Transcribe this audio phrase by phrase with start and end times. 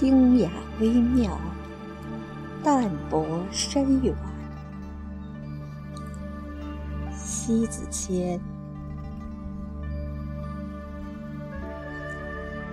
[0.00, 1.38] 清雅微妙，
[2.64, 4.14] 淡泊深远。
[7.12, 8.40] 西子谦，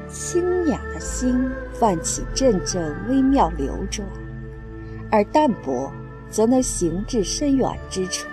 [0.08, 4.08] 清雅的心泛起阵阵微妙流转，
[5.12, 5.92] 而淡泊
[6.30, 8.26] 则能行至深远之处，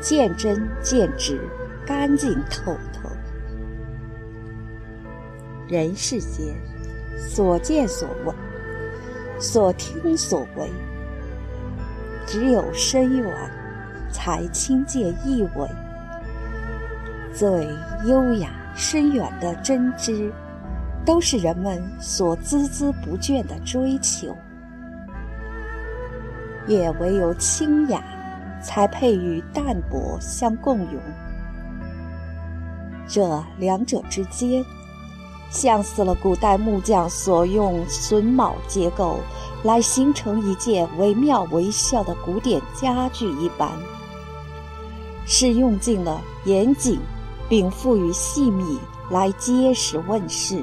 [0.00, 1.40] 见真见直，
[1.86, 3.08] 干净透透。
[5.68, 6.56] 人世间，
[7.16, 8.34] 所见所闻，
[9.40, 10.68] 所听所闻，
[12.26, 13.34] 只有深远，
[14.10, 15.68] 才亲见一闻。
[17.32, 17.68] 最
[18.04, 20.32] 优雅深远的真知，
[21.04, 24.36] 都是人们所孜孜不倦的追求。
[26.66, 28.02] 也唯有清雅，
[28.62, 31.00] 才配与淡泊相共融。
[33.06, 34.64] 这两者之间。
[35.50, 39.20] 像似了古代木匠所用榫卯结构
[39.62, 43.70] 来形成一件惟妙惟肖的古典家具一般，
[45.26, 46.98] 是用尽了严谨，
[47.48, 48.78] 并赋予细密
[49.10, 50.62] 来揭实问世。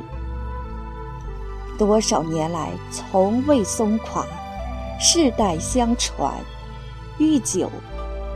[1.78, 4.26] 多少年来从未松垮，
[5.00, 6.34] 世代相传，
[7.18, 7.72] 愈久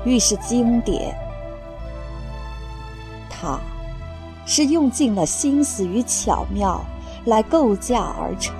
[0.03, 1.15] 愈是经典。
[3.29, 3.59] 它。
[4.45, 6.85] 是用尽了心思与巧妙
[7.25, 8.55] 来构架而成，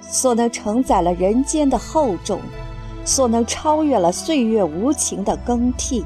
[0.00, 2.40] 所能承载了人间的厚重，
[3.04, 6.04] 所能超越了岁月无情的更替。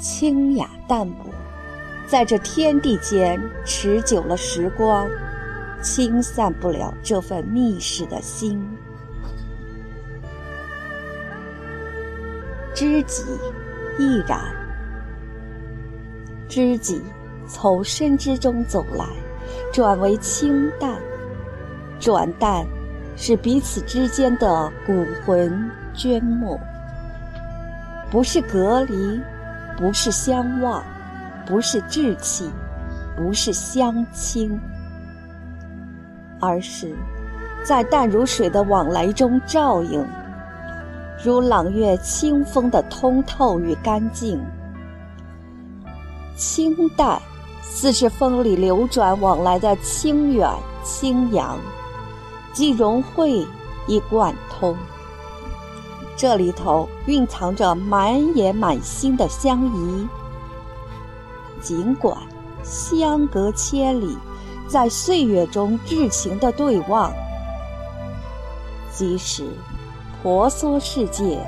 [0.00, 1.30] 清雅淡泊，
[2.06, 5.08] 在这天地间持久了时光，
[5.82, 8.60] 清散不了这份密室的心。
[12.74, 13.24] 知己
[13.98, 14.67] 亦然。
[16.48, 17.00] 知己
[17.46, 19.04] 从深之中走来，
[19.72, 20.96] 转为清淡。
[22.00, 22.64] 转淡，
[23.16, 26.58] 是彼此之间的骨魂捐没，
[28.10, 29.20] 不是隔离，
[29.76, 30.82] 不是相忘，
[31.44, 32.48] 不是志气，
[33.16, 34.58] 不是相亲，
[36.40, 36.94] 而是
[37.64, 40.06] 在淡如水的往来中照应，
[41.24, 44.40] 如朗月清风的通透与干净。
[46.38, 47.20] 清淡，
[47.60, 50.48] 似是风里流转往来的清远
[50.84, 51.58] 清扬，
[52.52, 53.44] 既融汇
[53.88, 54.76] 亦贯通。
[56.16, 60.08] 这里头蕴藏着满眼满心的相宜。
[61.60, 62.16] 尽管
[62.62, 64.16] 相隔千里，
[64.68, 67.10] 在岁月中至情的对望；
[68.92, 69.48] 即使
[70.22, 71.38] 婆娑世界，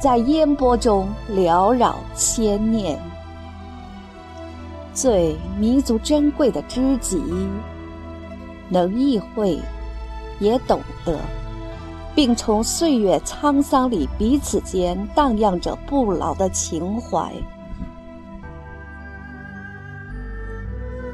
[0.00, 2.98] 在烟波中缭绕千念。
[5.00, 7.22] 最弥足珍贵的知己，
[8.68, 9.58] 能意会，
[10.40, 11.18] 也懂得，
[12.14, 17.32] 并从岁月沧桑里彼此间荡漾着不老的情怀。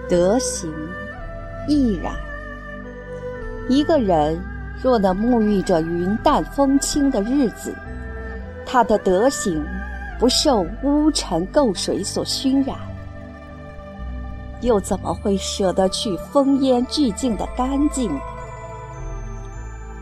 [0.09, 0.69] 德行
[1.69, 2.13] 亦然。
[3.69, 4.37] 一个人
[4.83, 7.73] 若能沐浴着云淡风轻的日子，
[8.67, 9.65] 他的德行
[10.19, 12.77] 不受污尘垢水所熏染。
[14.67, 18.11] 又怎么会舍得去风烟俱净的干净？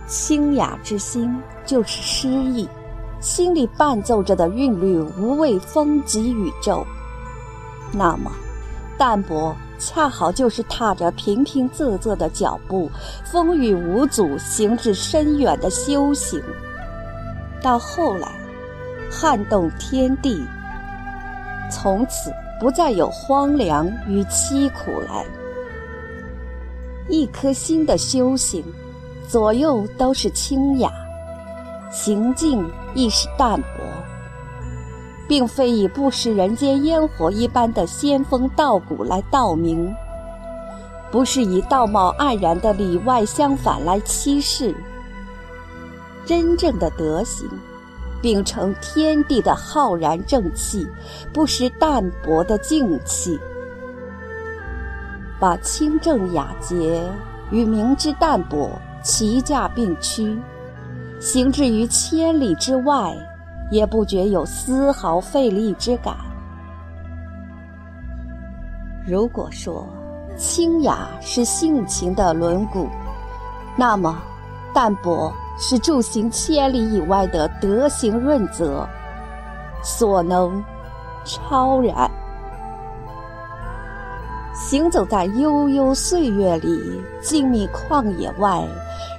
[0.06, 2.66] 清雅之心就是诗意，
[3.20, 6.86] 心里伴奏着的韵律无畏风急雨骤。
[7.92, 8.32] 那么，
[8.98, 12.90] 淡泊恰好就是踏着平平仄仄的脚步，
[13.24, 16.42] 风雨无阻行至深远的修行。
[17.62, 18.28] 到后来，
[19.10, 20.42] 撼动天地，
[21.70, 22.32] 从此。
[22.64, 25.26] 不再有荒凉与凄苦来。
[27.10, 28.64] 一颗心的修行，
[29.28, 30.90] 左右都是清雅，
[31.92, 33.84] 行径亦是淡泊，
[35.28, 39.94] 并非以不食人间烟火一般的仙风道骨来道明，
[41.10, 44.74] 不是以道貌岸然的里外相反来欺世。
[46.24, 47.46] 真正的德行。
[48.24, 50.88] 秉承天地的浩然正气，
[51.30, 53.38] 不失淡泊的静气，
[55.38, 57.02] 把清正雅洁
[57.50, 60.38] 与明之淡泊齐驾并驱，
[61.20, 63.14] 行至于千里之外，
[63.70, 66.16] 也不觉有丝毫费力之感。
[69.06, 69.86] 如果说
[70.34, 72.88] 清雅是性情的轮毂，
[73.76, 74.18] 那么
[74.74, 75.32] 淡泊。
[75.56, 78.84] 是住行千里以外的德行润泽，
[79.84, 80.60] 所能
[81.24, 82.10] 超然。
[84.52, 88.66] 行走在悠悠岁月里，静谧旷野外，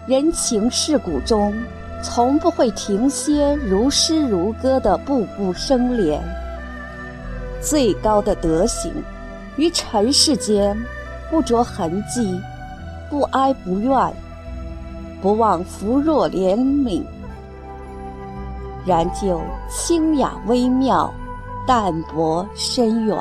[0.06, 1.54] 人情世故中，
[2.04, 6.22] 从不会停歇如诗如歌的步步生莲。
[7.62, 8.92] 最高的德行，
[9.56, 10.78] 于尘世间
[11.32, 12.42] 不着痕迹，
[13.10, 14.14] 不哀不怨，
[15.22, 17.04] 不忘扶弱怜悯，
[18.86, 21.12] 然就清雅微妙，
[21.66, 23.18] 淡泊深远。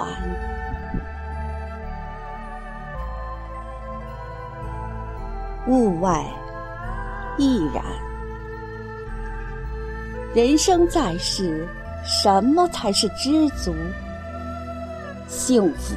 [5.67, 6.23] 物外
[7.39, 7.83] 亦然。
[10.35, 11.67] 人生在世，
[12.05, 13.73] 什么才是知足？
[15.27, 15.95] 幸福，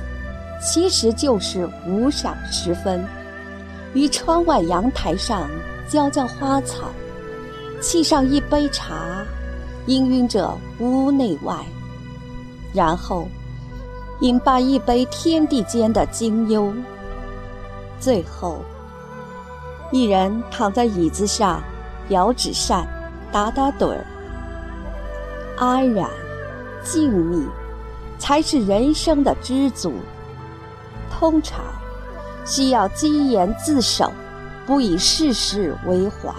[0.62, 3.06] 其实就是无赏时分，
[3.94, 5.50] 于窗外阳台上
[5.90, 6.90] 浇浇花草，
[7.82, 9.24] 沏上一杯茶，
[9.86, 11.66] 氤氲着屋内外，
[12.74, 13.28] 然后
[14.20, 16.74] 饮罢一杯天地间的清幽，
[18.00, 18.60] 最后。
[19.90, 21.64] 一人躺在椅子上，
[22.10, 22.86] 摇纸扇，
[23.32, 24.06] 打打盹儿，
[25.58, 26.10] 安然、
[26.84, 27.46] 静谧，
[28.20, 29.94] 才是人生的知足。
[31.10, 31.62] 通常
[32.46, 34.12] 需要积言自守，
[34.68, 36.32] 不以世事为怀。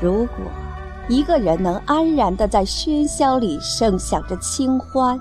[0.00, 0.36] 如果
[1.08, 5.20] 一个人能安然地在喧嚣里盛享着清欢，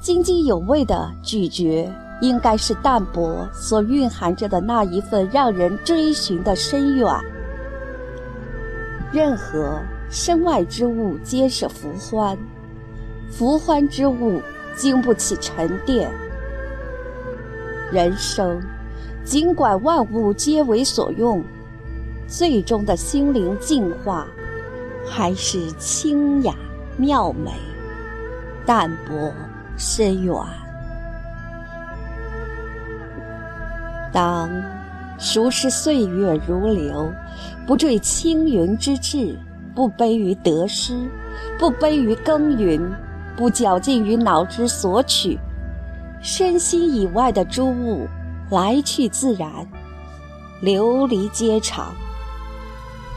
[0.00, 1.88] 津津有味地咀嚼。
[2.20, 7.08] 应该是淡泊所蕴含着的那一份让人追寻的深远。
[9.12, 9.80] 任何
[10.10, 12.36] 身外之物皆是浮欢，
[13.30, 14.42] 浮欢之物
[14.74, 16.10] 经不起沉淀。
[17.92, 18.60] 人生，
[19.28, 21.44] 尽管万物皆为所用，
[22.26, 24.26] 最终的心灵净化，
[25.06, 26.54] 还是清雅
[26.96, 27.50] 妙美，
[28.64, 29.30] 淡泊
[29.76, 30.34] 深远。
[34.10, 34.50] 当
[35.18, 37.12] 熟视岁月如流，
[37.66, 39.38] 不坠青云之志，
[39.74, 40.94] 不悲于得失，
[41.58, 42.80] 不悲于耕耘，
[43.36, 45.38] 不绞尽于脑汁索取，
[46.22, 48.08] 身心以外的诸物
[48.50, 49.50] 来去自然，
[50.60, 51.92] 流离皆常。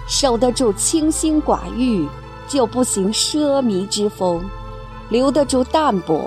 [0.07, 2.05] 守得住清心寡欲，
[2.47, 4.41] 就不行奢靡之风；
[5.09, 6.21] 留得住淡泊，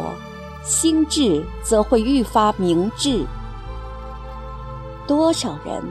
[0.64, 3.26] 心智则会愈发明智。
[5.06, 5.82] 多少人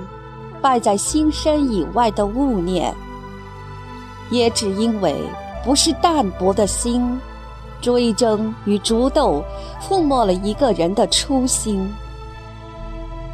[0.59, 2.95] 败在心身以外的物念，
[4.31, 5.21] 也只因为
[5.63, 7.19] 不是淡泊的心，
[7.79, 9.43] 追争与逐斗，
[9.79, 11.93] 覆没了一个人的初心。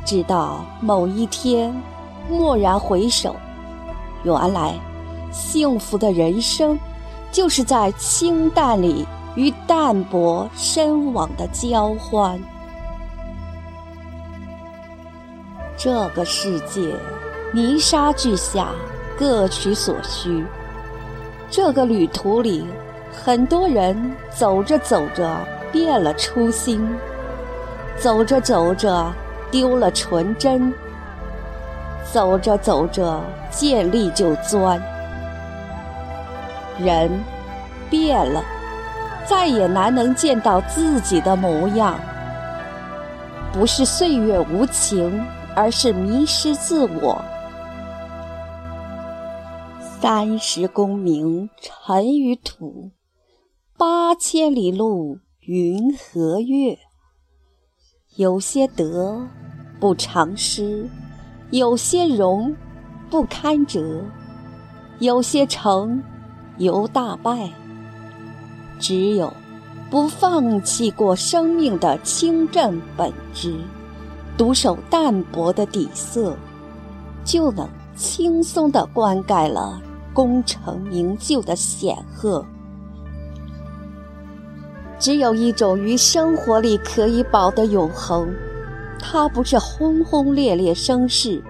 [0.09, 1.71] 直到某一天，
[2.31, 3.35] 蓦然回首，
[4.23, 4.73] 原来
[5.31, 6.79] 幸福的人生，
[7.31, 12.41] 就是在清淡里与淡泊深往的交欢。
[15.77, 16.91] 这个世界，
[17.53, 18.69] 泥沙俱下，
[19.15, 20.43] 各取所需。
[21.51, 22.65] 这个旅途里，
[23.13, 25.37] 很多人走着走着
[25.71, 26.97] 变了初心，
[27.99, 29.13] 走着走着
[29.51, 30.73] 丢了纯真，
[32.11, 34.81] 走着走着见利就钻。
[36.79, 37.09] 人
[37.89, 38.43] 变了，
[39.25, 41.99] 再也难能见到自己的模样。
[43.51, 45.25] 不是岁月无情。
[45.55, 47.21] 而是迷失自我。
[49.99, 52.91] 三十功名尘与土，
[53.77, 56.77] 八千里路云和月。
[58.15, 59.27] 有些得
[59.79, 60.87] 不偿失，
[61.51, 62.55] 有些荣
[63.09, 64.03] 不堪折，
[64.99, 66.03] 有些成
[66.57, 67.49] 犹大败。
[68.79, 69.33] 只有
[69.89, 73.55] 不放弃过生命的清正本质。
[74.37, 76.33] 独守淡泊的底色，
[77.25, 77.67] 就能
[77.97, 79.81] 轻松地灌溉了
[80.13, 82.45] 功成名就的显赫。
[84.97, 88.33] 只有一种于生活里可以保的永恒，
[88.99, 91.41] 它不是轰轰烈烈声势，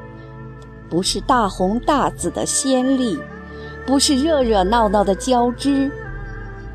[0.90, 3.20] 不是大红大紫的先例，
[3.86, 5.92] 不是热热闹闹的交织。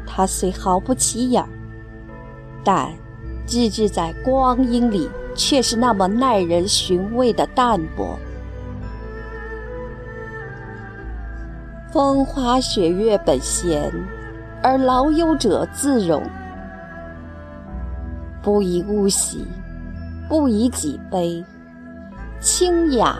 [0.06, 1.42] 它虽毫不起眼，
[2.62, 2.92] 但
[3.46, 5.08] 置之在光阴里。
[5.36, 8.16] 却是那么耐人寻味的淡泊。
[11.92, 13.92] 风花雪月本闲，
[14.62, 16.22] 而劳忧者自容。
[18.40, 19.44] 不以物喜，
[20.34, 21.44] 不以己悲。
[22.40, 23.16] 清雅、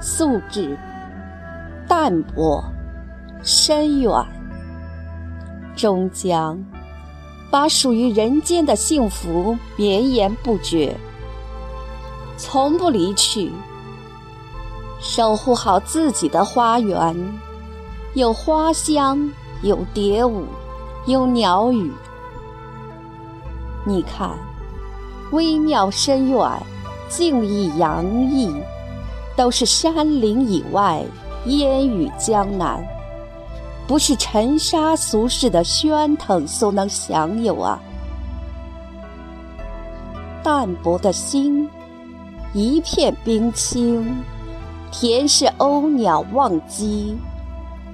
[0.00, 0.74] 素质、
[1.86, 2.64] 淡泊、
[3.42, 4.10] 深远，
[5.76, 6.58] 终将
[7.50, 10.96] 把属于人间的幸福绵延不绝，
[12.38, 13.52] 从不离去。
[15.00, 17.14] 守护好自己的花园，
[18.14, 19.30] 有花香，
[19.60, 20.46] 有蝶舞，
[21.04, 21.92] 有鸟语。
[23.84, 24.30] 你看，
[25.32, 26.50] 微妙深远，
[27.08, 28.52] 静意洋溢，
[29.36, 31.04] 都是山林以外，
[31.46, 32.84] 烟雨江南，
[33.86, 37.80] 不是尘沙俗世的喧腾所能享有啊！
[40.42, 41.68] 淡泊的心，
[42.52, 44.16] 一片冰清。
[44.92, 47.16] 田是鸥鸟忘机，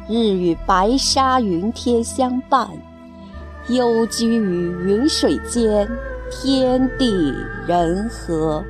[0.09, 2.67] 日与白沙云天相伴，
[3.69, 5.87] 幽居于云水间，
[6.43, 7.35] 天地
[7.67, 8.63] 人和。